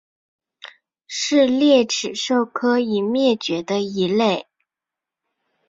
[1.05, 4.47] 是鬣齿兽科已灭绝的一类。